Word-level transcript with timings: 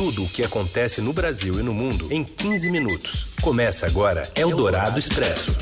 tudo 0.00 0.24
o 0.24 0.28
que 0.30 0.42
acontece 0.42 1.02
no 1.02 1.12
Brasil 1.12 1.60
e 1.60 1.62
no 1.62 1.74
mundo 1.74 2.08
em 2.10 2.24
15 2.24 2.70
minutos. 2.70 3.34
Começa 3.42 3.84
agora 3.84 4.26
Eldorado 4.34 4.98
Expresso. 4.98 5.58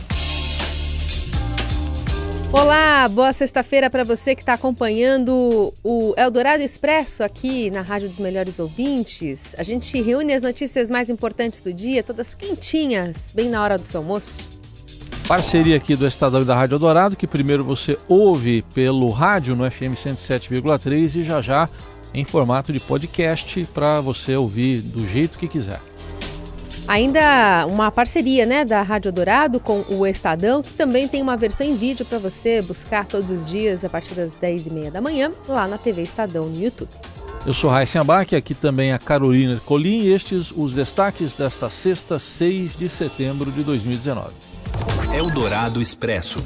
Olá, 2.52 3.08
boa 3.08 3.32
sexta-feira 3.32 3.90
para 3.90 4.04
você 4.04 4.36
que 4.36 4.42
está 4.42 4.52
acompanhando 4.52 5.74
o 5.82 6.14
Eldorado 6.16 6.62
Expresso 6.62 7.24
aqui 7.24 7.68
na 7.72 7.82
Rádio 7.82 8.08
dos 8.08 8.20
Melhores 8.20 8.60
Ouvintes. 8.60 9.56
A 9.58 9.64
gente 9.64 10.00
reúne 10.00 10.32
as 10.32 10.42
notícias 10.44 10.88
mais 10.88 11.10
importantes 11.10 11.58
do 11.58 11.72
dia, 11.72 12.04
todas 12.04 12.32
quentinhas, 12.32 13.32
bem 13.34 13.48
na 13.48 13.60
hora 13.60 13.76
do 13.76 13.84
seu 13.84 13.98
almoço. 13.98 14.36
Parceria 15.26 15.76
aqui 15.76 15.96
do 15.96 16.06
Estadão 16.06 16.42
e 16.42 16.44
da 16.44 16.54
Rádio 16.54 16.76
Eldorado, 16.76 17.16
que 17.16 17.26
primeiro 17.26 17.64
você 17.64 17.98
ouve 18.06 18.62
pelo 18.72 19.08
rádio 19.10 19.56
no 19.56 19.68
FM 19.68 19.98
107,3 19.98 21.16
e 21.16 21.24
já 21.24 21.40
já 21.40 21.68
em 22.12 22.24
formato 22.24 22.72
de 22.72 22.80
podcast 22.80 23.66
para 23.72 24.00
você 24.00 24.36
ouvir 24.36 24.80
do 24.80 25.06
jeito 25.06 25.38
que 25.38 25.48
quiser. 25.48 25.80
Ainda 26.88 27.66
uma 27.66 27.90
parceria 27.90 28.46
né, 28.46 28.64
da 28.64 28.80
Rádio 28.80 29.12
Dourado 29.12 29.60
com 29.60 29.84
o 29.90 30.06
Estadão, 30.06 30.62
que 30.62 30.72
também 30.72 31.06
tem 31.06 31.20
uma 31.20 31.36
versão 31.36 31.66
em 31.66 31.74
vídeo 31.74 32.06
para 32.06 32.18
você 32.18 32.62
buscar 32.62 33.04
todos 33.04 33.28
os 33.28 33.46
dias 33.46 33.84
a 33.84 33.90
partir 33.90 34.14
das 34.14 34.38
10h30 34.38 34.90
da 34.90 35.00
manhã, 35.00 35.28
lá 35.46 35.68
na 35.68 35.76
TV 35.76 36.00
Estadão 36.02 36.46
no 36.46 36.58
YouTube. 36.58 36.88
Eu 37.44 37.52
sou 37.52 37.70
Raíssa 37.70 38.00
Abac, 38.00 38.34
aqui 38.34 38.54
também 38.54 38.92
a 38.92 38.98
Carolina 38.98 39.60
Colim 39.64 40.02
e 40.02 40.12
estes 40.12 40.50
os 40.50 40.74
destaques 40.74 41.34
desta 41.34 41.68
sexta, 41.68 42.18
6 42.18 42.76
de 42.76 42.88
setembro 42.88 43.52
de 43.52 43.62
2019. 43.62 44.32
Eldorado 45.14 45.82
Expresso. 45.82 46.42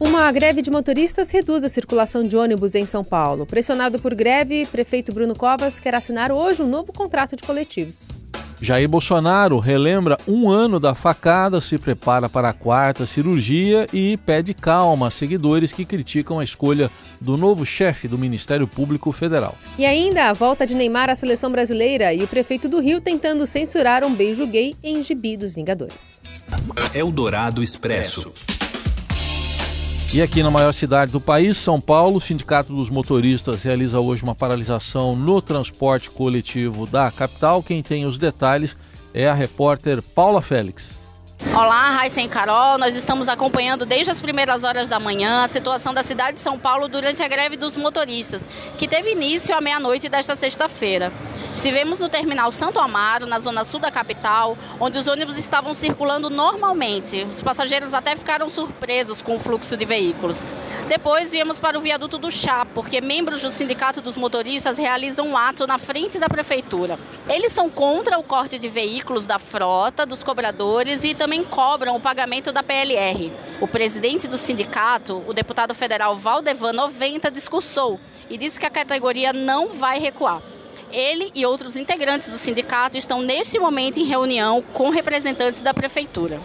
Uma 0.00 0.32
greve 0.32 0.62
de 0.62 0.70
motoristas 0.70 1.30
reduz 1.30 1.62
a 1.62 1.68
circulação 1.68 2.24
de 2.24 2.34
ônibus 2.34 2.74
em 2.74 2.86
São 2.86 3.04
Paulo. 3.04 3.44
Pressionado 3.44 3.98
por 3.98 4.14
greve, 4.14 4.64
prefeito 4.64 5.12
Bruno 5.12 5.36
Covas 5.36 5.78
quer 5.78 5.94
assinar 5.94 6.32
hoje 6.32 6.62
um 6.62 6.66
novo 6.66 6.90
contrato 6.90 7.36
de 7.36 7.42
coletivos. 7.42 8.08
Jair 8.62 8.88
Bolsonaro 8.88 9.58
relembra 9.58 10.18
um 10.26 10.48
ano 10.50 10.80
da 10.80 10.94
facada, 10.94 11.60
se 11.60 11.76
prepara 11.76 12.30
para 12.30 12.48
a 12.48 12.52
quarta 12.54 13.06
cirurgia 13.06 13.86
e 13.92 14.16
pede 14.16 14.54
calma 14.54 15.08
a 15.08 15.10
seguidores 15.10 15.70
que 15.70 15.84
criticam 15.84 16.38
a 16.38 16.44
escolha 16.44 16.90
do 17.20 17.36
novo 17.36 17.66
chefe 17.66 18.08
do 18.08 18.16
Ministério 18.16 18.66
Público 18.66 19.12
Federal. 19.12 19.54
E 19.78 19.84
ainda 19.84 20.30
a 20.30 20.32
volta 20.32 20.66
de 20.66 20.74
Neymar 20.74 21.10
à 21.10 21.14
seleção 21.14 21.50
brasileira 21.50 22.14
e 22.14 22.22
o 22.22 22.28
prefeito 22.28 22.70
do 22.70 22.80
Rio 22.80 23.02
tentando 23.02 23.46
censurar 23.46 24.02
um 24.02 24.14
beijo 24.14 24.46
gay 24.46 24.74
em 24.82 25.02
Gibi 25.02 25.36
dos 25.36 25.54
Vingadores. 25.54 26.20
Eldorado 26.94 27.62
Expresso. 27.62 28.32
E 30.12 30.20
aqui 30.20 30.42
na 30.42 30.50
maior 30.50 30.72
cidade 30.72 31.12
do 31.12 31.20
país, 31.20 31.56
São 31.56 31.80
Paulo, 31.80 32.16
o 32.16 32.20
Sindicato 32.20 32.74
dos 32.74 32.90
Motoristas 32.90 33.62
realiza 33.62 34.00
hoje 34.00 34.24
uma 34.24 34.34
paralisação 34.34 35.14
no 35.14 35.40
transporte 35.40 36.10
coletivo 36.10 36.84
da 36.84 37.12
capital. 37.12 37.62
Quem 37.62 37.80
tem 37.80 38.04
os 38.04 38.18
detalhes 38.18 38.76
é 39.14 39.28
a 39.28 39.32
repórter 39.32 40.02
Paula 40.02 40.42
Félix. 40.42 40.90
Olá, 41.54 41.90
Raíssa 41.90 42.20
e 42.22 42.28
Carol. 42.28 42.76
Nós 42.76 42.96
estamos 42.96 43.28
acompanhando 43.28 43.86
desde 43.86 44.10
as 44.10 44.18
primeiras 44.18 44.64
horas 44.64 44.88
da 44.88 44.98
manhã 44.98 45.44
a 45.44 45.48
situação 45.48 45.94
da 45.94 46.02
cidade 46.02 46.34
de 46.34 46.40
São 46.40 46.58
Paulo 46.58 46.88
durante 46.88 47.22
a 47.22 47.28
greve 47.28 47.56
dos 47.56 47.76
motoristas, 47.76 48.50
que 48.76 48.88
teve 48.88 49.12
início 49.12 49.56
à 49.56 49.60
meia-noite 49.60 50.08
desta 50.08 50.34
sexta-feira. 50.34 51.12
Estivemos 51.52 51.98
no 51.98 52.08
terminal 52.08 52.52
Santo 52.52 52.78
Amaro, 52.78 53.26
na 53.26 53.40
zona 53.40 53.64
sul 53.64 53.80
da 53.80 53.90
capital, 53.90 54.56
onde 54.78 54.98
os 54.98 55.08
ônibus 55.08 55.36
estavam 55.36 55.74
circulando 55.74 56.30
normalmente. 56.30 57.24
Os 57.24 57.42
passageiros 57.42 57.92
até 57.92 58.14
ficaram 58.14 58.48
surpresos 58.48 59.20
com 59.20 59.34
o 59.34 59.38
fluxo 59.38 59.76
de 59.76 59.84
veículos. 59.84 60.46
Depois 60.88 61.32
viemos 61.32 61.58
para 61.58 61.76
o 61.76 61.80
viaduto 61.80 62.18
do 62.18 62.30
Chá, 62.30 62.64
porque 62.72 63.00
membros 63.00 63.42
do 63.42 63.50
Sindicato 63.50 64.00
dos 64.00 64.16
Motoristas 64.16 64.78
realizam 64.78 65.26
um 65.26 65.36
ato 65.36 65.66
na 65.66 65.76
frente 65.76 66.20
da 66.20 66.28
prefeitura. 66.28 67.00
Eles 67.28 67.52
são 67.52 67.68
contra 67.68 68.16
o 68.16 68.22
corte 68.22 68.56
de 68.56 68.68
veículos 68.68 69.26
da 69.26 69.40
frota, 69.40 70.06
dos 70.06 70.22
cobradores 70.22 71.02
e 71.02 71.16
também 71.16 71.42
cobram 71.42 71.96
o 71.96 72.00
pagamento 72.00 72.52
da 72.52 72.62
PLR. 72.62 73.32
O 73.60 73.66
presidente 73.66 74.28
do 74.28 74.38
sindicato, 74.38 75.20
o 75.26 75.32
deputado 75.32 75.74
federal 75.74 76.16
Valdevan 76.16 76.72
90, 76.72 77.28
discursou 77.28 77.98
e 78.28 78.38
disse 78.38 78.58
que 78.58 78.66
a 78.66 78.70
categoria 78.70 79.32
não 79.32 79.70
vai 79.70 79.98
recuar. 79.98 80.40
Ele 80.92 81.30
e 81.34 81.46
outros 81.46 81.76
integrantes 81.76 82.28
do 82.28 82.36
sindicato 82.36 82.96
estão 82.96 83.22
neste 83.22 83.58
momento 83.58 83.98
em 83.98 84.04
reunião 84.04 84.62
com 84.72 84.90
representantes 84.90 85.62
da 85.62 85.72
prefeitura. 85.72 86.40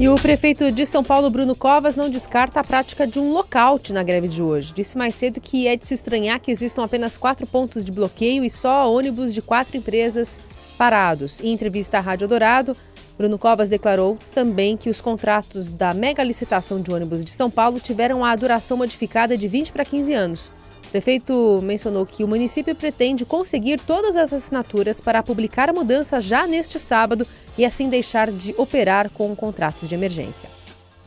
E 0.00 0.08
o 0.08 0.16
prefeito 0.16 0.72
de 0.72 0.86
São 0.86 1.04
Paulo, 1.04 1.28
Bruno 1.28 1.54
Covas, 1.54 1.94
não 1.94 2.08
descarta 2.08 2.60
a 2.60 2.64
prática 2.64 3.06
de 3.06 3.18
um 3.18 3.32
lockout 3.32 3.92
na 3.92 4.02
greve 4.02 4.28
de 4.28 4.42
hoje. 4.42 4.72
Disse 4.74 4.96
mais 4.96 5.14
cedo 5.14 5.42
que 5.42 5.68
é 5.68 5.76
de 5.76 5.84
se 5.84 5.92
estranhar 5.92 6.40
que 6.40 6.50
existam 6.50 6.82
apenas 6.82 7.18
quatro 7.18 7.46
pontos 7.46 7.84
de 7.84 7.92
bloqueio 7.92 8.42
e 8.42 8.48
só 8.48 8.90
ônibus 8.90 9.34
de 9.34 9.42
quatro 9.42 9.76
empresas 9.76 10.40
parados. 10.78 11.38
Em 11.40 11.52
entrevista 11.52 11.98
à 11.98 12.00
Rádio 12.00 12.26
Dourado, 12.26 12.74
Bruno 13.18 13.38
Covas 13.38 13.68
declarou 13.68 14.16
também 14.34 14.74
que 14.74 14.88
os 14.88 15.02
contratos 15.02 15.70
da 15.70 15.92
mega 15.92 16.24
licitação 16.24 16.80
de 16.80 16.90
ônibus 16.90 17.22
de 17.22 17.30
São 17.30 17.50
Paulo 17.50 17.78
tiveram 17.78 18.24
a 18.24 18.34
duração 18.34 18.78
modificada 18.78 19.36
de 19.36 19.46
20 19.46 19.70
para 19.70 19.84
15 19.84 20.14
anos. 20.14 20.59
O 20.90 20.98
prefeito 20.98 21.60
mencionou 21.62 22.04
que 22.04 22.24
o 22.24 22.26
município 22.26 22.74
pretende 22.74 23.24
conseguir 23.24 23.80
todas 23.80 24.16
as 24.16 24.32
assinaturas 24.32 25.00
para 25.00 25.22
publicar 25.22 25.70
a 25.70 25.72
mudança 25.72 26.20
já 26.20 26.48
neste 26.48 26.80
sábado 26.80 27.22
e 27.56 27.64
assim 27.64 27.88
deixar 27.88 28.26
de 28.26 28.52
operar 28.58 29.08
com 29.08 29.36
contratos 29.36 29.88
de 29.88 29.94
emergência. 29.94 30.50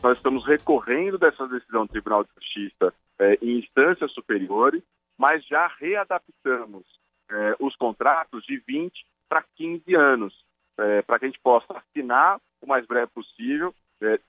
Nós 0.02 0.16
estamos 0.16 0.46
recorrendo 0.46 1.18
dessa 1.18 1.46
decisão 1.46 1.84
do 1.84 1.92
Tribunal 1.92 2.24
de 2.24 2.30
Justiça 2.34 2.94
é, 3.18 3.38
em 3.42 3.58
instâncias 3.58 4.10
superiores, 4.12 4.82
mas 5.18 5.44
já 5.46 5.70
readaptamos 5.78 6.86
é, 7.30 7.54
os 7.60 7.76
contratos 7.76 8.42
de 8.46 8.56
20 8.66 8.90
para 9.28 9.44
15 9.54 9.94
anos 9.94 10.34
é, 10.78 11.02
para 11.02 11.18
que 11.18 11.26
a 11.26 11.28
gente 11.28 11.40
possa 11.42 11.74
assinar 11.76 12.40
o 12.62 12.66
mais 12.66 12.86
breve 12.86 13.10
possível, 13.14 13.74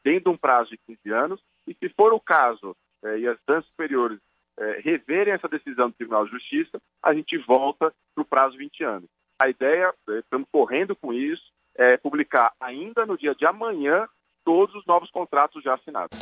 dentro 0.04 0.26
de 0.26 0.30
um 0.32 0.38
prazo 0.38 0.72
de 0.72 0.78
15 0.86 1.14
anos, 1.14 1.42
e 1.66 1.74
se 1.74 1.88
for 1.96 2.12
o 2.12 2.20
caso 2.20 2.76
e 3.18 3.28
as 3.28 3.38
instâncias 3.38 3.68
superiores 3.68 4.20
é, 4.60 4.82
reverem 4.84 5.34
essa 5.34 5.48
decisão 5.48 5.90
do 5.90 5.96
Tribunal 5.96 6.26
de 6.26 6.32
Justiça, 6.32 6.80
a 7.04 7.14
gente 7.14 7.38
volta 7.40 7.92
para 8.14 8.22
o 8.22 8.26
prazo 8.26 8.54
de 8.54 8.60
20 8.60 8.84
anos. 8.84 9.10
A 9.42 9.50
ideia, 9.50 9.94
é, 10.10 10.20
estamos 10.20 10.48
correndo 10.52 10.96
com 10.96 11.14
isso, 11.14 11.44
é 11.78 11.98
publicar 11.98 12.54
ainda 12.60 13.06
no 13.06 13.18
dia 13.18 13.36
de 13.36 13.46
amanhã 13.46 14.08
todos 14.46 14.74
os 14.76 14.86
novos 14.86 15.10
contratos 15.12 15.64
já 15.64 15.76
assinados. 15.76 16.18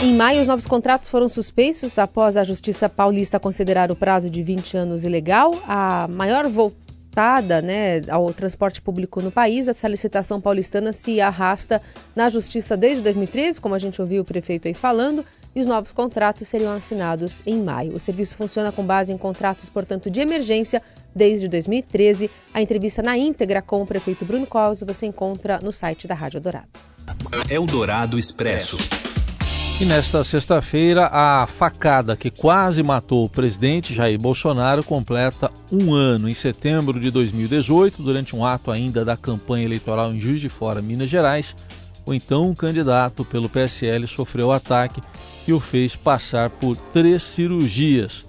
Em 0.00 0.16
maio, 0.16 0.40
os 0.40 0.46
novos 0.46 0.66
contratos 0.66 1.08
foram 1.08 1.28
suspensos 1.28 1.98
após 1.98 2.36
a 2.36 2.44
Justiça 2.44 2.88
Paulista 2.88 3.40
considerar 3.40 3.90
o 3.90 3.96
prazo 3.96 4.30
de 4.30 4.44
20 4.44 4.76
anos 4.76 5.04
ilegal. 5.04 5.50
A 5.66 6.06
maior 6.06 6.46
volta 6.46 6.88
voltada 7.18 7.60
né, 7.60 8.00
ao 8.08 8.32
transporte 8.32 8.80
público 8.80 9.20
no 9.20 9.30
país. 9.30 9.66
Essa 9.66 9.88
licitação 9.88 10.40
paulistana 10.40 10.92
se 10.92 11.20
arrasta 11.20 11.82
na 12.14 12.30
justiça 12.30 12.76
desde 12.76 13.02
2013, 13.02 13.60
como 13.60 13.74
a 13.74 13.78
gente 13.78 14.00
ouviu 14.00 14.22
o 14.22 14.24
prefeito 14.24 14.68
aí 14.68 14.74
falando, 14.74 15.24
e 15.54 15.60
os 15.60 15.66
novos 15.66 15.92
contratos 15.92 16.48
seriam 16.48 16.72
assinados 16.72 17.42
em 17.46 17.62
maio. 17.62 17.94
O 17.94 18.00
serviço 18.00 18.36
funciona 18.36 18.70
com 18.70 18.84
base 18.84 19.12
em 19.12 19.18
contratos, 19.18 19.68
portanto, 19.68 20.10
de 20.10 20.20
emergência 20.20 20.82
desde 21.14 21.48
2013. 21.48 22.30
A 22.52 22.62
entrevista 22.62 23.02
na 23.02 23.16
íntegra 23.16 23.60
com 23.60 23.82
o 23.82 23.86
prefeito 23.86 24.24
Bruno 24.24 24.46
Covas 24.46 24.82
você 24.86 25.06
encontra 25.06 25.58
no 25.62 25.72
site 25.72 26.06
da 26.06 26.14
Rádio 26.14 26.40
Dourado. 26.40 26.68
Eldorado 27.48 28.18
Expresso. 28.18 28.76
E 29.80 29.84
nesta 29.84 30.24
sexta-feira, 30.24 31.06
a 31.06 31.46
facada 31.46 32.16
que 32.16 32.32
quase 32.32 32.82
matou 32.82 33.24
o 33.24 33.28
presidente 33.28 33.94
Jair 33.94 34.18
Bolsonaro 34.18 34.82
completa 34.82 35.52
um 35.70 35.94
ano. 35.94 36.28
Em 36.28 36.34
setembro 36.34 36.98
de 36.98 37.12
2018, 37.12 38.02
durante 38.02 38.34
um 38.34 38.44
ato 38.44 38.72
ainda 38.72 39.04
da 39.04 39.16
campanha 39.16 39.64
eleitoral 39.64 40.12
em 40.12 40.20
Juiz 40.20 40.40
de 40.40 40.48
Fora, 40.48 40.82
Minas 40.82 41.08
Gerais, 41.08 41.54
o 42.04 42.12
então 42.12 42.52
candidato 42.56 43.24
pelo 43.24 43.48
PSL 43.48 44.08
sofreu 44.08 44.48
o 44.48 44.52
ataque 44.52 45.00
que 45.48 45.52
o 45.54 45.58
fez 45.58 45.96
passar 45.96 46.50
por 46.50 46.76
três 46.92 47.22
cirurgias. 47.22 48.22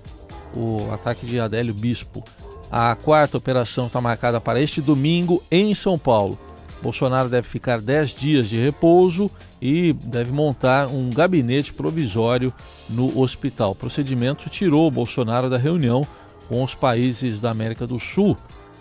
O 0.56 0.90
ataque 0.94 1.26
de 1.26 1.38
Adélio 1.38 1.74
Bispo. 1.74 2.24
A 2.72 2.96
quarta 2.96 3.38
operação 3.38 3.88
está 3.88 4.00
marcada 4.00 4.40
para 4.40 4.62
este 4.62 4.82
domingo 4.82 5.44
em 5.52 5.76
São 5.76 6.00
Paulo. 6.00 6.40
Bolsonaro 6.82 7.28
deve 7.28 7.46
ficar 7.46 7.82
10 7.82 8.12
dias 8.12 8.48
de 8.48 8.58
repouso 8.58 9.30
e 9.62 9.92
deve 9.92 10.32
montar 10.32 10.88
um 10.88 11.10
gabinete 11.10 11.74
provisório 11.74 12.54
no 12.90 13.20
hospital. 13.20 13.72
O 13.72 13.76
procedimento 13.76 14.50
tirou 14.50 14.90
Bolsonaro 14.90 15.50
da 15.50 15.58
reunião 15.58 16.08
com 16.48 16.64
os 16.64 16.74
países 16.74 17.42
da 17.42 17.52
América 17.52 17.86
do 17.86 18.00
Sul, 18.00 18.38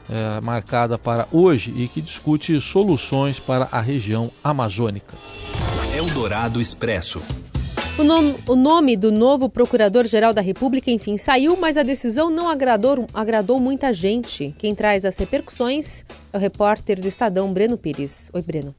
é, 0.09 0.41
marcada 0.43 0.97
para 0.97 1.27
hoje 1.33 1.75
e 1.77 1.89
que 1.89 2.01
discute 2.01 2.61
soluções 2.61 3.41
para 3.41 3.67
a 3.73 3.81
região 3.81 4.31
amazônica. 4.45 5.17
Eldorado 5.93 6.61
Expresso. 6.61 7.21
O 7.99 8.05
nome, 8.05 8.37
o 8.47 8.55
nome, 8.55 8.97
do 8.97 9.11
novo 9.11 9.49
Procurador-Geral 9.49 10.33
da 10.33 10.41
República, 10.41 10.89
enfim, 10.89 11.19
saiu, 11.19 11.57
mas 11.57 11.77
a 11.77 11.83
decisão 11.83 12.31
não 12.31 12.49
agradou, 12.49 13.09
agradou 13.13 13.59
muita 13.59 13.93
gente. 13.93 14.55
Quem 14.57 14.73
traz 14.73 15.05
as 15.05 15.19
repercussões 15.19 16.05
é 16.33 16.37
o 16.37 16.41
repórter 16.41 17.01
do 17.01 17.09
Estadão, 17.09 17.53
Breno 17.53 17.77
Pires. 17.77 18.31
Oi, 18.33 18.41
Breno. 18.41 18.73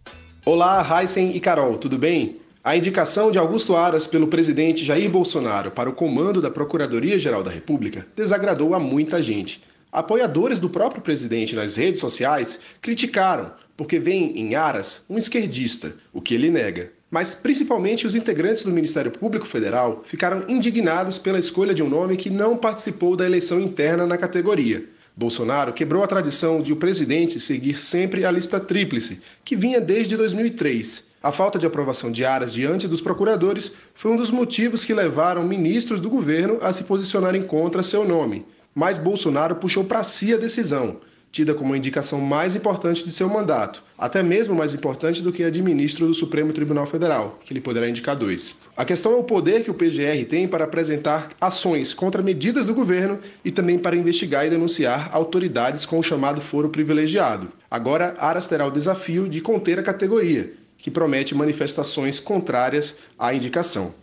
Olá, 0.45 0.81
Heisen 0.89 1.35
e 1.35 1.39
Carol, 1.41 1.77
tudo 1.77 1.97
bem? 1.97 2.37
A 2.63 2.77
indicação 2.77 3.29
de 3.29 3.37
Augusto 3.37 3.75
Aras 3.75 4.07
pelo 4.07 4.27
presidente 4.27 4.85
Jair 4.85 5.09
Bolsonaro 5.09 5.69
para 5.69 5.89
o 5.89 5.93
comando 5.93 6.41
da 6.41 6.49
Procuradoria-Geral 6.49 7.43
da 7.43 7.51
República 7.51 8.07
desagradou 8.15 8.73
a 8.73 8.79
muita 8.79 9.21
gente. 9.21 9.61
Apoiadores 9.91 10.59
do 10.59 10.69
próprio 10.69 11.01
presidente 11.01 11.57
nas 11.57 11.75
redes 11.75 11.99
sociais 11.99 12.61
criticaram, 12.81 13.51
porque 13.79 13.97
veem 13.97 14.37
em 14.37 14.55
Aras 14.55 15.05
um 15.09 15.17
esquerdista, 15.17 15.95
o 16.11 16.19
que 16.19 16.35
ele 16.35 16.49
nega. 16.49 16.91
Mas 17.09 17.33
principalmente 17.33 18.05
os 18.05 18.13
integrantes 18.13 18.63
do 18.63 18.73
Ministério 18.73 19.09
Público 19.09 19.47
Federal 19.47 20.03
ficaram 20.05 20.43
indignados 20.49 21.17
pela 21.17 21.39
escolha 21.39 21.73
de 21.73 21.81
um 21.81 21.87
nome 21.87 22.17
que 22.17 22.29
não 22.29 22.57
participou 22.57 23.15
da 23.15 23.25
eleição 23.25 23.57
interna 23.57 24.05
na 24.05 24.17
categoria. 24.17 24.83
Bolsonaro 25.15 25.71
quebrou 25.71 26.03
a 26.03 26.07
tradição 26.07 26.61
de 26.61 26.73
o 26.73 26.75
presidente 26.75 27.39
seguir 27.39 27.79
sempre 27.79 28.25
a 28.25 28.31
lista 28.31 28.59
tríplice, 28.59 29.21
que 29.45 29.55
vinha 29.55 29.79
desde 29.79 30.17
2003. 30.17 31.05
A 31.23 31.31
falta 31.31 31.57
de 31.57 31.65
aprovação 31.65 32.11
de 32.11 32.25
Aras 32.25 32.51
diante 32.51 32.85
dos 32.85 32.99
procuradores 32.99 33.71
foi 33.95 34.11
um 34.11 34.17
dos 34.17 34.29
motivos 34.29 34.83
que 34.83 34.93
levaram 34.93 35.47
ministros 35.47 36.01
do 36.01 36.09
governo 36.09 36.57
a 36.61 36.73
se 36.73 36.83
posicionarem 36.83 37.43
contra 37.43 37.81
seu 37.81 38.05
nome 38.05 38.45
mas 38.79 38.99
Bolsonaro 38.99 39.55
puxou 39.55 39.83
para 39.83 40.03
si 40.03 40.33
a 40.33 40.37
decisão, 40.37 40.97
tida 41.31 41.53
como 41.53 41.73
a 41.73 41.77
indicação 41.77 42.19
mais 42.19 42.55
importante 42.55 43.03
de 43.03 43.11
seu 43.11 43.29
mandato, 43.29 43.83
até 43.97 44.23
mesmo 44.23 44.55
mais 44.55 44.73
importante 44.73 45.21
do 45.21 45.31
que 45.31 45.43
a 45.43 45.49
de 45.49 45.61
ministro 45.61 46.07
do 46.07 46.13
Supremo 46.13 46.53
Tribunal 46.53 46.87
Federal, 46.87 47.39
que 47.45 47.53
ele 47.53 47.61
poderá 47.61 47.87
indicar 47.87 48.15
dois. 48.15 48.55
A 48.75 48.83
questão 48.83 49.13
é 49.13 49.15
o 49.15 49.23
poder 49.23 49.63
que 49.63 49.71
o 49.71 49.73
PGR 49.73 50.25
tem 50.27 50.47
para 50.47 50.65
apresentar 50.65 51.29
ações 51.39 51.93
contra 51.93 52.23
medidas 52.23 52.65
do 52.65 52.73
governo 52.73 53.19
e 53.43 53.51
também 53.51 53.77
para 53.77 53.95
investigar 53.95 54.45
e 54.45 54.49
denunciar 54.49 55.09
autoridades 55.13 55.85
com 55.85 55.99
o 55.99 56.03
chamado 56.03 56.41
foro 56.41 56.69
privilegiado. 56.69 57.49
Agora, 57.69 58.15
Aras 58.17 58.47
terá 58.47 58.65
o 58.65 58.71
desafio 58.71 59.29
de 59.29 59.41
conter 59.41 59.77
a 59.77 59.83
categoria, 59.83 60.53
que 60.77 60.89
promete 60.89 61.35
manifestações 61.35 62.19
contrárias 62.19 62.97
à 63.17 63.33
indicação. 63.33 63.93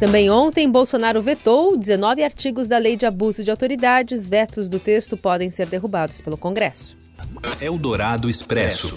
Também 0.00 0.28
ontem, 0.28 0.70
Bolsonaro 0.70 1.22
vetou 1.22 1.76
19 1.76 2.22
artigos 2.22 2.66
da 2.68 2.78
Lei 2.78 2.96
de 2.96 3.06
Abuso 3.06 3.44
de 3.44 3.50
Autoridades. 3.50 4.28
Vetos 4.28 4.68
do 4.68 4.78
texto 4.78 5.16
podem 5.16 5.50
ser 5.50 5.66
derrubados 5.66 6.20
pelo 6.20 6.36
Congresso. 6.36 6.96
Eldorado 7.60 8.28
Expresso. 8.28 8.92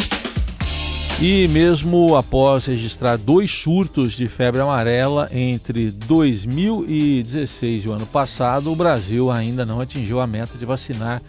E 1.22 1.48
mesmo 1.48 2.16
após 2.16 2.66
registrar 2.66 3.18
dois 3.18 3.50
surtos 3.52 4.14
de 4.14 4.28
febre 4.28 4.62
amarela 4.62 5.28
entre 5.32 5.92
2016 5.92 7.86
e 7.86 7.88
o 7.88 7.94
ano 7.94 8.06
passado, 8.06 8.72
o 8.72 8.76
Brasil 8.76 9.32
ainda 9.32 9.66
não 9.66 9.80
atingiu 9.80 10.20
a 10.20 10.28
meta 10.28 10.58
de 10.58 10.66
vacinar 10.66 11.22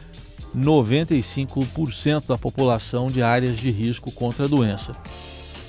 95% 0.57 2.27
da 2.27 2.37
população 2.37 3.09
de 3.09 3.23
áreas 3.23 3.57
de 3.57 3.71
risco 3.71 4.11
contra 4.11 4.45
a 4.45 4.49
doença. 4.49 4.95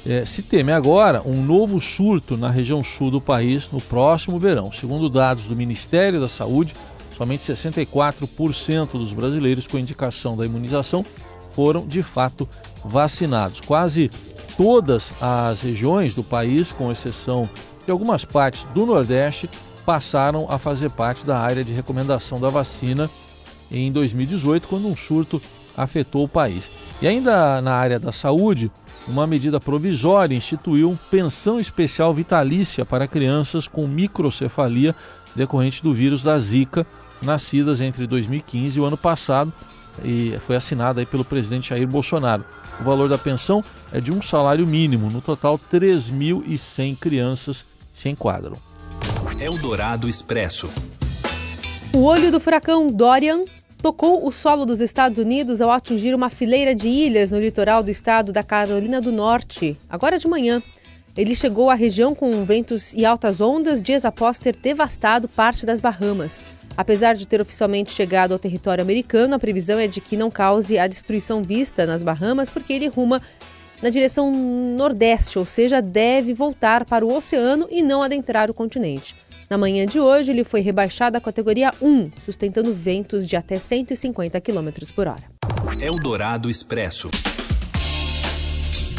É, 0.05 0.25
se 0.25 0.43
teme 0.43 0.71
agora 0.71 1.21
um 1.25 1.43
novo 1.43 1.79
surto 1.81 2.37
na 2.37 2.49
região 2.49 2.81
sul 2.81 3.11
do 3.11 3.19
país 3.19 3.69
no 3.71 3.81
próximo 3.81 4.39
verão. 4.39 4.71
Segundo 4.71 5.09
dados 5.09 5.45
do 5.45 5.55
Ministério 5.55 6.21
da 6.21 6.27
Saúde, 6.27 6.73
somente 7.17 7.51
64% 7.51 8.91
dos 8.93 9.11
brasileiros 9.11 9.67
com 9.67 9.77
indicação 9.77 10.37
da 10.37 10.45
imunização 10.45 11.05
foram 11.51 11.85
de 11.85 12.01
fato 12.01 12.47
vacinados. 12.83 13.59
Quase 13.59 14.09
todas 14.55 15.11
as 15.21 15.61
regiões 15.61 16.15
do 16.15 16.23
país, 16.23 16.71
com 16.71 16.91
exceção 16.91 17.49
de 17.85 17.91
algumas 17.91 18.23
partes 18.23 18.63
do 18.73 18.85
Nordeste, 18.85 19.49
passaram 19.85 20.47
a 20.49 20.57
fazer 20.57 20.89
parte 20.91 21.25
da 21.25 21.37
área 21.37 21.63
de 21.63 21.73
recomendação 21.73 22.39
da 22.39 22.49
vacina 22.49 23.09
em 23.71 23.91
2018, 23.91 24.67
quando 24.67 24.87
um 24.87 24.95
surto 24.95 25.41
afetou 25.75 26.23
o 26.23 26.29
país. 26.29 26.69
E 27.01 27.07
ainda 27.07 27.61
na 27.61 27.73
área 27.73 27.99
da 27.99 28.11
saúde, 28.11 28.71
uma 29.09 29.25
medida 29.25 29.59
provisória 29.59 30.35
instituiu 30.35 30.97
pensão 31.09 31.59
especial 31.59 32.13
vitalícia 32.13 32.85
para 32.85 33.07
crianças 33.07 33.67
com 33.67 33.87
microcefalia 33.87 34.95
decorrente 35.35 35.81
do 35.81 35.93
vírus 35.93 36.23
da 36.23 36.37
Zika, 36.37 36.85
nascidas 37.21 37.81
entre 37.81 38.05
2015 38.07 38.77
e 38.77 38.81
o 38.81 38.85
ano 38.85 38.97
passado, 38.97 39.51
e 40.03 40.37
foi 40.45 40.55
assinada 40.55 41.01
aí 41.01 41.05
pelo 41.05 41.25
presidente 41.25 41.69
Jair 41.69 41.87
Bolsonaro. 41.87 42.45
O 42.79 42.83
valor 42.83 43.09
da 43.09 43.17
pensão 43.17 43.63
é 43.91 43.99
de 43.99 44.11
um 44.11 44.21
salário 44.21 44.65
mínimo. 44.65 45.09
No 45.09 45.21
total, 45.21 45.59
3.100 45.59 46.97
crianças 46.97 47.65
se 47.93 48.07
enquadram. 48.07 48.57
Eldorado 49.39 50.07
Expresso. 50.07 50.69
O 51.93 52.03
olho 52.03 52.31
do 52.31 52.39
furacão 52.39 52.87
Dorian 52.87 53.43
tocou 53.81 54.27
o 54.27 54.31
solo 54.31 54.65
dos 54.65 54.81
Estados 54.81 55.17
Unidos 55.17 55.61
ao 55.61 55.71
atingir 55.71 56.13
uma 56.13 56.29
fileira 56.29 56.75
de 56.75 56.87
ilhas 56.87 57.31
no 57.31 57.39
litoral 57.39 57.81
do 57.81 57.89
estado 57.89 58.31
da 58.31 58.43
Carolina 58.43 58.99
do 59.01 59.11
Norte, 59.11 59.77
agora 59.89 60.19
de 60.19 60.27
manhã. 60.27 60.61
Ele 61.15 61.35
chegou 61.35 61.69
à 61.69 61.73
região 61.73 62.13
com 62.13 62.43
ventos 62.43 62.93
e 62.93 63.05
altas 63.05 63.41
ondas 63.41 63.81
dias 63.81 64.05
após 64.05 64.37
ter 64.37 64.55
devastado 64.55 65.27
parte 65.27 65.65
das 65.65 65.79
Bahamas. 65.79 66.41
Apesar 66.77 67.13
de 67.13 67.25
ter 67.25 67.41
oficialmente 67.41 67.91
chegado 67.91 68.31
ao 68.31 68.39
território 68.39 68.81
americano, 68.81 69.35
a 69.35 69.39
previsão 69.39 69.79
é 69.79 69.87
de 69.87 69.99
que 69.99 70.15
não 70.15 70.29
cause 70.29 70.77
a 70.77 70.87
destruição 70.87 71.41
vista 71.41 71.85
nas 71.85 72.03
Bahamas, 72.03 72.49
porque 72.49 72.73
ele 72.73 72.87
ruma 72.87 73.21
na 73.81 73.89
direção 73.89 74.31
nordeste, 74.31 75.39
ou 75.39 75.45
seja, 75.45 75.81
deve 75.81 76.33
voltar 76.33 76.85
para 76.85 77.05
o 77.05 77.13
oceano 77.13 77.67
e 77.71 77.81
não 77.81 78.03
adentrar 78.03 78.51
o 78.51 78.53
continente. 78.53 79.15
Na 79.49 79.57
manhã 79.57 79.83
de 79.83 79.99
hoje, 79.99 80.31
ele 80.31 80.43
foi 80.43 80.61
rebaixado 80.61 81.17
à 81.17 81.21
categoria 81.21 81.73
1, 81.81 82.11
sustentando 82.23 82.71
ventos 82.71 83.27
de 83.27 83.35
até 83.35 83.57
150 83.57 84.39
km 84.39 84.69
por 84.93 85.07
hora. 85.07 85.23
Eldorado 85.81 86.51
Expresso. 86.51 87.09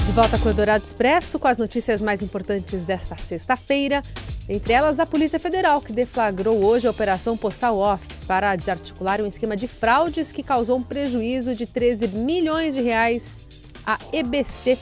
De 0.05 0.11
volta 0.13 0.37
com 0.41 0.47
o 0.47 0.51
Eldorado 0.51 0.83
Expresso, 0.83 1.39
com 1.39 1.47
as 1.47 1.57
notícias 1.57 2.01
mais 2.01 2.21
importantes 2.21 2.85
desta 2.85 3.17
sexta-feira. 3.17 4.03
Entre 4.49 4.73
elas, 4.73 4.99
a 4.99 5.07
Polícia 5.07 5.39
Federal, 5.39 5.81
que 5.81 5.93
deflagrou 5.93 6.65
hoje 6.65 6.89
a 6.89 6.91
Operação 6.91 7.37
Postal 7.37 7.79
Off 7.79 8.05
para 8.27 8.57
desarticular 8.57 9.21
um 9.21 9.27
esquema 9.29 9.55
de 9.55 9.69
fraudes 9.69 10.33
que 10.33 10.43
causou 10.43 10.79
um 10.79 10.83
prejuízo 10.83 11.55
de 11.55 11.65
13 11.65 12.09
milhões 12.09 12.75
de 12.75 12.81
reais 12.81 13.47
à 13.87 14.01
EBC. 14.13 14.77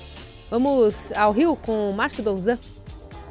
Vamos 0.50 1.12
ao 1.12 1.30
Rio 1.30 1.54
com 1.56 1.92
Márcio 1.92 2.22
Donzan. 2.22 2.58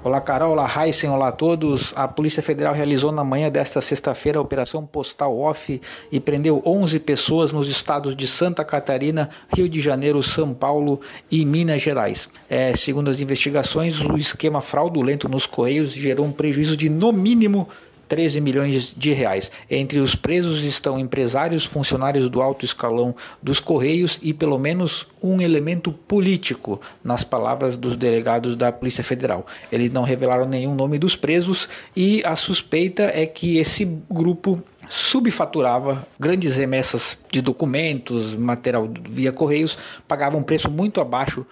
Olá, 0.03 0.21
Carol. 0.21 0.51
Olá, 0.51 0.71
Heisen. 0.77 1.09
Olá 1.09 1.29
a 1.29 1.31
todos. 1.31 1.91
A 1.95 2.07
Polícia 2.07 2.41
Federal 2.41 2.73
realizou 2.73 3.11
na 3.11 3.23
manhã 3.23 3.49
desta 3.49 3.81
sexta-feira 3.81 4.37
a 4.37 4.41
Operação 4.41 4.85
Postal 4.85 5.37
Off 5.37 5.81
e 6.11 6.19
prendeu 6.19 6.61
11 6.65 6.99
pessoas 6.99 7.51
nos 7.51 7.67
estados 7.67 8.15
de 8.15 8.27
Santa 8.27 8.63
Catarina, 8.63 9.29
Rio 9.53 9.67
de 9.67 9.81
Janeiro, 9.81 10.21
São 10.21 10.53
Paulo 10.53 11.01
e 11.29 11.43
Minas 11.45 11.81
Gerais. 11.81 12.29
É, 12.47 12.73
segundo 12.75 13.09
as 13.09 13.19
investigações, 13.19 13.99
o 13.99 14.15
esquema 14.15 14.61
fraudulento 14.61 15.27
nos 15.27 15.45
Correios 15.45 15.91
gerou 15.91 16.25
um 16.25 16.31
prejuízo 16.31 16.77
de, 16.77 16.89
no 16.89 17.11
mínimo, 17.11 17.67
13 18.07 18.41
milhões 18.41 18.93
de 18.95 19.13
reais. 19.13 19.51
Entre 19.69 19.99
os 19.99 20.15
presos 20.15 20.61
estão 20.63 20.99
empresários, 20.99 21.65
funcionários 21.65 22.29
do 22.29 22.41
alto 22.41 22.65
escalão 22.65 23.15
dos 23.41 23.59
Correios 23.59 24.19
e 24.21 24.33
pelo 24.33 24.57
menos 24.57 25.07
um 25.21 25.41
elemento 25.41 25.91
político, 25.91 26.79
nas 27.03 27.23
palavras 27.23 27.75
dos 27.75 27.95
delegados 27.95 28.55
da 28.55 28.71
Polícia 28.71 29.03
Federal. 29.03 29.45
Eles 29.71 29.91
não 29.91 30.03
revelaram 30.03 30.47
nenhum 30.47 30.75
nome 30.75 30.97
dos 30.97 31.15
presos 31.15 31.67
e 31.95 32.21
a 32.25 32.35
suspeita 32.35 33.03
é 33.03 33.25
que 33.25 33.57
esse 33.57 33.85
grupo 34.09 34.61
subfaturava 34.89 36.07
grandes 36.19 36.55
remessas 36.55 37.17
de 37.31 37.41
documentos, 37.41 38.33
material 38.35 38.89
via 39.09 39.31
correios, 39.31 39.77
pagavam 40.07 40.39
um 40.39 40.43
preço 40.43 40.71
muito 40.71 41.01
abaixo 41.01 41.45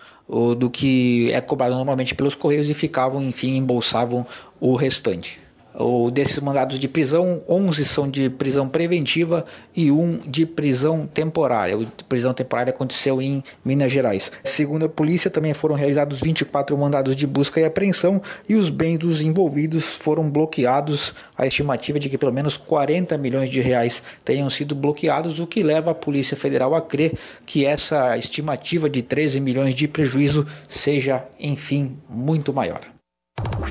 do 0.58 0.70
que 0.70 1.32
é 1.32 1.42
cobrado 1.42 1.76
normalmente 1.76 2.16
pelos 2.16 2.34
correios 2.34 2.70
e 2.70 2.74
ficavam, 2.74 3.22
enfim, 3.22 3.58
embolsavam 3.58 4.26
o 4.60 4.76
restante. 4.76 5.45
O 5.78 6.10
desses 6.10 6.40
mandados 6.40 6.80
de 6.80 6.88
prisão, 6.88 7.42
11 7.50 7.84
são 7.86 8.10
de 8.10 8.30
prisão 8.30 8.68
preventiva 8.68 9.46
e 9.76 9.92
um 9.92 10.20
de 10.20 10.46
prisão 10.46 11.06
temporária. 11.06 11.76
A 11.76 12.04
prisão 12.04 12.34
temporária 12.34 12.72
aconteceu 12.72 13.22
em 13.22 13.44
Minas 13.64 13.92
Gerais. 13.92 14.32
Segundo 14.44 14.86
a 14.86 14.90
polícia, 14.90 15.30
também 15.30 15.54
foram 15.54 15.76
realizados 15.76 16.22
24 16.22 16.78
mandados 16.78 17.16
de 17.16 17.28
busca 17.28 17.60
e 17.60 17.66
apreensão 17.66 18.22
e 18.48 18.56
os 18.56 18.70
bens 18.70 19.00
dos 19.00 19.22
envolvidos 19.22 19.84
foram 19.84 20.30
bloqueados. 20.30 21.14
A 21.38 21.46
estimativa 21.46 21.98
é 21.98 22.02
de 22.02 22.10
que 22.10 22.18
pelo 22.18 22.32
menos 22.32 22.56
40 22.56 23.18
milhões 23.18 23.50
de 23.50 23.60
reais 23.60 24.02
tenham 24.24 24.50
sido 24.50 24.76
bloqueados, 24.76 25.40
o 25.40 25.48
que 25.48 25.62
leva 25.62 25.92
a 25.92 25.96
Polícia 25.96 26.38
Federal 26.38 26.74
a 26.74 26.82
crer 26.82 27.14
que 27.46 27.66
essa 27.66 28.18
estimativa 28.18 28.90
de 28.90 29.02
13 29.02 29.42
milhões 29.42 29.76
de 29.76 29.88
prejuízo 29.88 30.48
seja, 30.68 31.26
enfim, 31.38 31.98
muito 32.10 32.54
maior. 32.54 32.82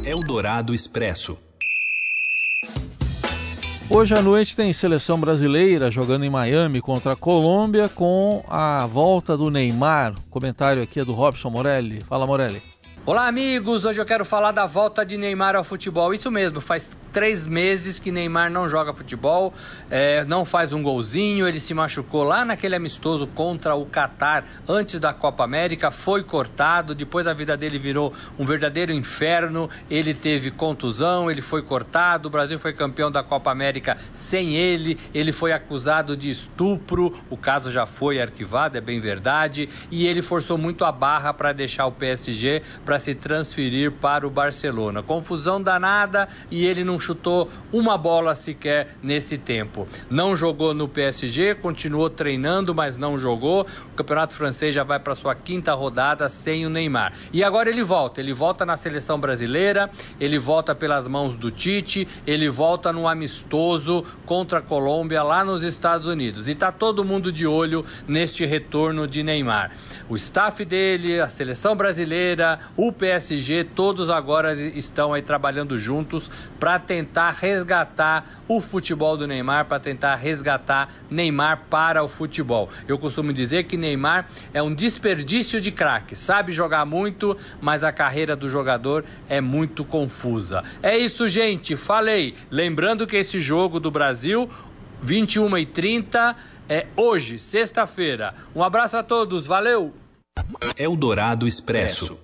Eldorado 0.05 0.75
Expresso. 0.75 1.39
Hoje 3.91 4.15
à 4.15 4.23
noite 4.23 4.57
tem 4.57 4.73
seleção 4.73 5.21
brasileira 5.21 5.91
jogando 5.91 6.25
em 6.25 6.31
Miami 6.31 6.81
contra 6.81 7.13
a 7.13 7.17
Colômbia 7.17 7.87
com 7.87 8.43
a 8.49 8.87
volta 8.87 9.37
do 9.37 9.51
Neymar. 9.51 10.15
O 10.27 10.31
comentário 10.31 10.83
aqui 10.83 11.01
é 11.01 11.05
do 11.05 11.13
Robson 11.13 11.51
Morelli. 11.51 12.01
Fala, 12.01 12.27
Morelli. 12.27 12.63
Olá, 13.05 13.29
amigos. 13.29 13.85
Hoje 13.85 14.01
eu 14.01 14.07
quero 14.07 14.25
falar 14.25 14.53
da 14.53 14.65
volta 14.65 15.05
de 15.05 15.19
Neymar 15.19 15.55
ao 15.55 15.63
futebol. 15.63 16.15
Isso 16.15 16.31
mesmo, 16.31 16.63
faz 16.63 16.91
três 17.15 17.47
meses 17.47 18.01
que 18.01 18.11
Neymar 18.11 18.51
não 18.51 18.69
joga 18.69 18.93
futebol, 18.93 19.55
é, 19.89 20.25
não 20.25 20.45
faz 20.45 20.73
um 20.73 20.83
golzinho. 20.83 21.47
Ele 21.47 21.61
se 21.61 21.73
machucou 21.73 22.25
lá 22.25 22.45
naquele 22.45 22.75
amistoso 22.75 23.29
contra 23.29 23.77
o 23.77 23.87
Catar 23.87 24.45
antes 24.69 24.99
da 24.99 25.15
Copa 25.15 25.45
América, 25.45 25.93
foi 25.93 26.25
cortado. 26.25 26.93
Depois 26.93 27.29
a 27.29 27.33
vida 27.33 27.57
dele 27.57 27.79
virou 27.79 28.13
um 28.37 28.45
verdadeiro 28.45 28.93
inferno. 28.93 29.71
Ele 29.89 30.13
teve 30.13 30.51
contusão, 30.51 31.31
ele 31.31 31.41
foi 31.41 31.63
cortado. 31.63 32.27
O 32.27 32.31
Brasil 32.31 32.59
foi 32.59 32.73
campeão 32.73 33.13
da 33.13 33.23
Copa 33.23 33.53
América 33.53 33.97
sem 34.13 34.57
ele. 34.57 34.99
Ele 35.15 35.31
foi 35.31 35.53
acusado 35.53 36.17
de 36.17 36.29
estupro. 36.29 37.17
O 37.31 37.37
caso 37.37 37.71
já 37.71 37.87
foi 37.87 38.21
arquivado, 38.21 38.77
é 38.77 38.81
bem 38.81 38.99
verdade. 38.99 39.69
E 39.89 40.05
ele 40.09 40.21
forçou 40.21 40.59
muito 40.59 40.85
a 40.85 40.91
barra 40.91 41.33
para 41.33 41.53
deixar 41.53 41.87
o 41.87 41.93
PSG 41.93 42.61
para 42.85 42.99
se 42.99 43.15
transferir 43.15 43.93
para 43.93 44.27
o 44.27 44.31
Barcelona. 44.31 45.01
Confusão 45.01 45.63
danada 45.63 46.29
e 46.51 46.67
ele 46.67 46.83
não 46.83 46.99
chutou 47.05 47.51
uma 47.73 47.99
bola 47.99 48.35
sequer 48.35 48.97
nesse 49.03 49.37
tempo. 49.37 49.87
Não 50.11 50.35
jogou 50.35 50.73
no 50.73 50.89
PSG, 50.89 51.55
continuou 51.57 52.09
treinando, 52.09 52.75
mas 52.75 52.97
não 52.97 53.19
jogou. 53.19 53.67
O 53.93 53.95
Campeonato 53.95 54.35
Francês 54.35 54.75
já 54.75 54.83
vai 54.83 54.99
para 54.99 55.15
sua 55.15 55.35
quinta 55.35 55.75
rodada 55.75 56.29
sem 56.29 56.67
o 56.67 56.71
Neymar. 56.71 57.13
E 57.33 57.45
agora 57.45 57.69
ele 57.69 57.83
volta, 57.83 58.21
ele 58.21 58.33
volta 58.33 58.65
na 58.65 58.77
seleção 58.77 59.19
brasileira, 59.19 59.91
ele 60.19 60.39
volta 60.39 60.75
pelas 60.75 61.07
mãos 61.07 61.37
do 61.37 61.51
Tite, 61.51 62.09
ele 62.27 62.49
volta 62.49 62.93
no 62.93 63.07
amistoso 63.07 64.05
contra 64.25 64.61
a 64.61 64.63
Colômbia 64.63 65.23
lá 65.23 65.45
nos 65.45 65.63
Estados 65.63 66.07
Unidos. 66.07 66.49
E 66.49 66.55
tá 66.55 66.73
todo 66.73 67.05
mundo 67.05 67.31
de 67.31 67.47
olho 67.47 67.85
neste 68.09 68.47
retorno 68.47 69.07
de 69.07 69.23
Neymar. 69.23 69.73
O 70.09 70.17
staff 70.17 70.65
dele, 70.65 71.21
a 71.21 71.29
seleção 71.29 71.77
brasileira, 71.77 72.61
o 72.77 72.93
PSG, 72.93 73.65
todos 73.65 74.09
agora 74.09 74.53
estão 74.53 75.13
aí 75.13 75.23
trabalhando 75.23 75.79
juntos 75.79 76.31
para 76.59 76.79
tentar 76.95 77.33
resgatar 77.33 78.25
o 78.47 78.61
futebol 78.61 79.17
do 79.17 79.27
Neymar, 79.27 79.65
para 79.65 79.81
tentar 79.81 80.15
resgatar 80.15 80.95
Neymar 81.11 81.63
para 81.69 82.05
o 82.05 82.09
futebol. 82.09 82.71
Eu 82.87 82.97
costumo 82.97 83.33
dizer 83.33 83.65
que 83.65 83.77
Neymar 83.77 84.29
é 84.53 84.63
um 84.63 84.73
desperdício 84.73 85.61
de 85.61 85.73
craque, 85.73 86.15
sabe 86.15 86.53
jogar 86.53 86.85
muito, 86.85 87.37
mas 87.61 87.83
a 87.83 87.91
carreira 87.91 88.37
do 88.37 88.49
jogador 88.49 89.05
é 89.29 89.41
muito 89.41 89.85
confusa. 89.85 90.63
É 90.81 90.97
isso, 90.97 91.27
gente, 91.29 91.77
falei. 91.77 92.37
Lembrando 92.49 93.09
que 93.09 93.17
esse 93.17 93.41
jogo 93.41 93.81
do 93.81 93.91
Brasil, 93.91 94.49
21 95.03 95.59
e 95.59 95.67
30 95.67 96.37
é 96.69 96.87
hoje, 96.97 97.41
sexta-feira. 97.41 98.37
Um 98.55 98.63
abraço 98.63 98.97
a 98.97 99.03
todos, 99.03 99.49
valeu! 99.49 99.93
Eldorado 100.79 101.45
Expresso. 101.45 102.17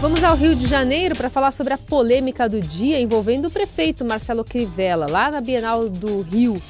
Vamos 0.00 0.22
ao 0.22 0.36
Rio 0.36 0.54
de 0.54 0.68
Janeiro 0.68 1.16
para 1.16 1.28
falar 1.28 1.50
sobre 1.50 1.72
a 1.72 1.78
polêmica 1.78 2.48
do 2.48 2.60
dia 2.60 3.00
envolvendo 3.00 3.48
o 3.48 3.50
prefeito 3.50 4.04
Marcelo 4.04 4.44
Crivella, 4.44 5.08
lá 5.10 5.28
na 5.28 5.40
Bienal 5.40 5.88
do 5.88 6.20
Rio. 6.20 6.62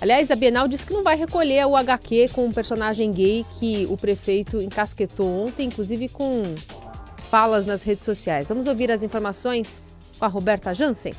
Aliás, 0.00 0.28
a 0.28 0.34
Bienal 0.34 0.66
disse 0.66 0.84
que 0.84 0.92
não 0.92 1.04
vai 1.04 1.16
recolher 1.16 1.64
o 1.66 1.76
HQ 1.76 2.30
com 2.32 2.44
um 2.46 2.52
personagem 2.52 3.12
gay 3.12 3.46
que 3.60 3.86
o 3.88 3.96
prefeito 3.96 4.60
encasquetou 4.60 5.46
ontem, 5.46 5.68
inclusive 5.68 6.08
com 6.08 6.42
falas 7.30 7.64
nas 7.64 7.84
redes 7.84 8.02
sociais. 8.02 8.48
Vamos 8.48 8.66
ouvir 8.66 8.90
as 8.90 9.04
informações 9.04 9.80
com 10.18 10.24
a 10.24 10.28
Roberta 10.28 10.74
Jansen. 10.74 11.14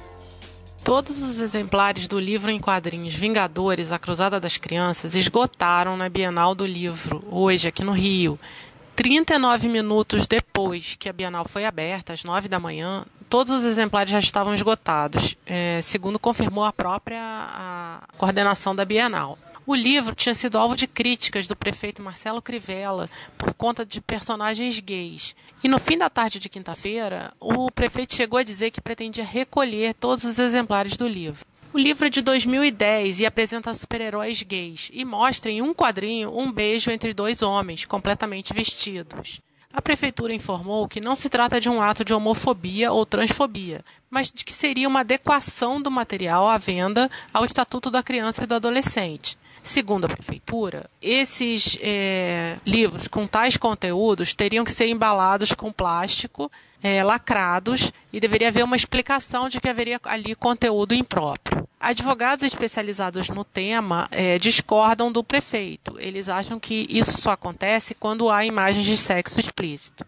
Todos 0.83 1.23
os 1.23 1.39
exemplares 1.39 2.05
do 2.05 2.19
livro 2.19 2.51
em 2.51 2.59
quadrinhos 2.59 3.15
Vingadores, 3.15 3.93
A 3.93 3.97
Cruzada 3.97 4.41
das 4.41 4.57
Crianças, 4.57 5.15
esgotaram 5.15 5.95
na 5.95 6.09
Bienal 6.09 6.53
do 6.53 6.65
Livro, 6.65 7.23
hoje, 7.31 7.69
aqui 7.69 7.81
no 7.81 7.93
Rio. 7.93 8.37
39 8.95 9.67
minutos 9.67 10.25
depois 10.25 10.95
que 10.95 11.09
a 11.09 11.13
Bienal 11.13 11.45
foi 11.45 11.65
aberta, 11.65 12.13
às 12.13 12.23
9 12.23 12.47
da 12.47 12.59
manhã, 12.59 13.05
todos 13.29 13.51
os 13.51 13.65
exemplares 13.65 14.11
já 14.11 14.19
estavam 14.19 14.53
esgotados, 14.53 15.35
é, 15.45 15.81
segundo 15.81 16.17
confirmou 16.17 16.63
a 16.63 16.71
própria 16.71 17.19
a 17.21 18.07
coordenação 18.17 18.73
da 18.73 18.85
Bienal. 18.85 19.37
O 19.67 19.75
livro 19.75 20.15
tinha 20.15 20.35
sido 20.35 20.57
alvo 20.57 20.75
de 20.75 20.85
críticas 20.85 21.47
do 21.47 21.55
prefeito 21.55 22.01
Marcelo 22.01 22.41
Crivella 22.41 23.09
por 23.37 23.53
conta 23.53 23.85
de 23.85 23.99
personagens 23.99 24.79
gays. 24.79 25.35
E 25.63 25.67
no 25.67 25.79
fim 25.79 25.97
da 25.97 26.09
tarde 26.09 26.39
de 26.39 26.47
quinta-feira, 26.47 27.33
o 27.39 27.71
prefeito 27.71 28.15
chegou 28.15 28.37
a 28.37 28.43
dizer 28.43 28.69
que 28.71 28.79
pretendia 28.79 29.25
recolher 29.25 29.95
todos 29.95 30.23
os 30.23 30.37
exemplares 30.37 30.95
do 30.95 31.07
livro. 31.07 31.44
O 31.75 31.77
livro 31.77 32.07
é 32.07 32.09
de 32.09 32.21
2010 32.21 33.19
e 33.19 33.25
apresenta 33.25 33.73
super-heróis 33.73 34.41
gays 34.41 34.89
e 34.93 35.03
mostra 35.03 35.51
em 35.51 35.61
um 35.61 35.73
quadrinho 35.73 36.31
um 36.33 36.49
beijo 36.49 36.89
entre 36.89 37.13
dois 37.13 37.41
homens 37.41 37.83
completamente 37.83 38.53
vestidos. 38.53 39.41
A 39.73 39.81
prefeitura 39.81 40.33
informou 40.33 40.87
que 40.87 41.01
não 41.01 41.17
se 41.17 41.29
trata 41.29 41.59
de 41.59 41.67
um 41.67 41.81
ato 41.81 42.05
de 42.05 42.13
homofobia 42.13 42.93
ou 42.93 43.05
transfobia, 43.05 43.83
mas 44.09 44.31
de 44.31 44.45
que 44.45 44.53
seria 44.53 44.87
uma 44.87 45.01
adequação 45.01 45.81
do 45.81 45.91
material 45.91 46.47
à 46.47 46.57
venda 46.57 47.09
ao 47.33 47.43
Estatuto 47.43 47.91
da 47.91 48.01
Criança 48.01 48.45
e 48.45 48.47
do 48.47 48.55
Adolescente. 48.55 49.37
Segundo 49.61 50.05
a 50.05 50.07
prefeitura, 50.07 50.89
esses 51.01 51.77
é, 51.81 52.57
livros 52.65 53.09
com 53.09 53.27
tais 53.27 53.57
conteúdos 53.57 54.33
teriam 54.33 54.63
que 54.63 54.71
ser 54.71 54.87
embalados 54.87 55.51
com 55.51 55.73
plástico, 55.73 56.49
é, 56.81 57.03
lacrados, 57.03 57.91
e 58.13 58.19
deveria 58.19 58.49
haver 58.49 58.63
uma 58.63 58.75
explicação 58.75 59.49
de 59.49 59.59
que 59.59 59.67
haveria 59.67 59.99
ali 60.05 60.35
conteúdo 60.35 60.93
impróprio. 60.93 61.64
Advogados 61.79 62.43
especializados 62.43 63.29
no 63.29 63.43
tema 63.43 64.07
é, 64.11 64.39
discordam 64.39 65.11
do 65.11 65.23
prefeito. 65.23 65.95
Eles 65.99 66.29
acham 66.29 66.59
que 66.59 66.87
isso 66.89 67.17
só 67.19 67.31
acontece 67.31 67.93
quando 67.93 68.29
há 68.29 68.45
imagens 68.45 68.85
de 68.85 68.97
sexo 68.97 69.39
explícito. 69.39 70.05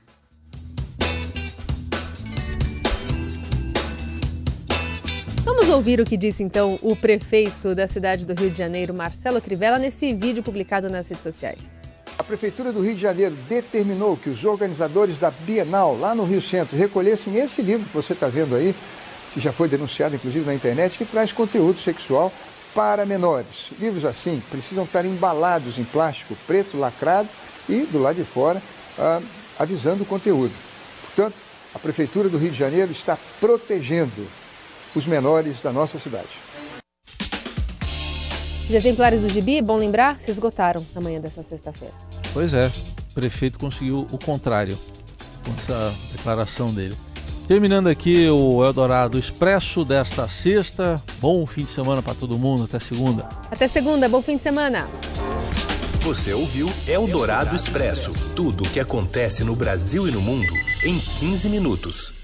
Vamos 5.44 5.70
ouvir 5.70 6.00
o 6.00 6.06
que 6.06 6.18
disse 6.18 6.44
então 6.44 6.78
o 6.82 6.96
prefeito 6.96 7.74
da 7.76 7.88
cidade 7.88 8.26
do 8.26 8.34
Rio 8.34 8.50
de 8.50 8.58
Janeiro, 8.58 8.94
Marcelo 8.94 9.42
Crivella, 9.42 9.78
nesse 9.78 10.14
vídeo 10.14 10.44
publicado 10.44 10.90
nas 10.90 11.08
redes 11.08 11.24
sociais. 11.24 11.60
A 12.18 12.24
Prefeitura 12.24 12.74
do 12.74 12.82
Rio 12.82 12.96
de 12.96 13.02
Janeiro 13.02 13.36
determinou 13.48 14.18
que 14.18 14.30
os 14.30 14.44
organizadores 14.44 15.18
da 15.18 15.30
Bienal, 15.30 15.98
lá 15.98 16.16
no 16.16 16.26
Rio 16.26 16.42
Centro, 16.42 16.76
recolhessem 16.76 17.38
esse 17.38 17.62
livro 17.62 17.86
que 17.86 17.94
você 17.94 18.14
está 18.14 18.28
vendo 18.28 18.56
aí, 18.56 18.76
que 19.38 19.44
já 19.44 19.52
foi 19.52 19.70
denunciado 19.70 20.16
inclusive 20.16 20.44
na 20.44 20.56
internet, 20.56 20.98
que 20.98 21.06
traz 21.06 21.32
conteúdo 21.32 21.80
sexual 21.80 22.34
para 22.74 23.06
menores. 23.06 23.70
Livros 23.80 24.04
assim 24.04 24.42
precisam 24.50 24.84
estar 24.84 25.06
embalados 25.06 25.78
em 25.78 25.84
plástico 25.84 26.36
preto 26.48 26.76
lacrado 26.76 27.30
e, 27.70 27.82
do 27.82 28.00
lado 28.00 28.16
de 28.16 28.24
fora, 28.24 28.60
ah, 28.98 29.22
avisando 29.60 30.02
o 30.02 30.06
conteúdo. 30.08 30.54
Portanto, 31.06 31.36
a 31.74 31.78
Prefeitura 31.78 32.30
do 32.30 32.38
Rio 32.40 32.50
de 32.50 32.58
Janeiro 32.58 32.92
está 32.92 33.16
protegendo 33.40 34.28
os 34.96 35.06
menores 35.06 35.62
da 35.62 35.72
nossa 35.72 36.00
cidade. 36.00 36.30
Os 38.68 38.74
exemplares 38.74 39.22
do 39.22 39.30
Gibi, 39.30 39.62
bom 39.62 39.78
lembrar, 39.78 40.20
se 40.20 40.32
esgotaram 40.32 40.84
na 40.96 41.02
manhã 41.02 41.22
dessa 41.22 41.44
sexta-feira. 41.44 41.94
Pois 42.34 42.56
é, 42.56 42.66
o 43.12 43.14
prefeito 43.14 43.60
conseguiu 43.60 44.08
o 44.12 44.18
contrário 44.18 44.78
com 45.46 45.54
essa 45.54 45.94
declaração 46.12 46.74
dele. 46.74 46.98
Terminando 47.48 47.88
aqui 47.88 48.30
o 48.30 48.62
Eldorado 48.62 49.18
Expresso 49.18 49.86
desta 49.86 50.28
sexta. 50.28 51.02
Bom 51.18 51.46
fim 51.46 51.64
de 51.64 51.70
semana 51.70 52.04
para 52.04 52.14
todo 52.14 52.38
mundo. 52.38 52.66
Até 52.66 52.78
segunda. 52.78 53.30
Até 53.50 53.70
segunda. 53.70 54.10
Bom 54.10 54.22
fim 54.22 54.36
de 54.36 54.44
semana. 54.44 54.86
Você 56.02 56.34
ouviu 56.34 56.70
Eldorado 56.86 57.56
Expresso 57.56 58.12
tudo 58.36 58.66
o 58.66 58.70
que 58.70 58.82
acontece 58.82 59.46
no 59.46 59.56
Brasil 59.56 60.10
e 60.10 60.12
no 60.12 60.22
mundo 60.22 60.54
em 60.84 61.00
15 61.00 61.48
minutos. 61.48 62.17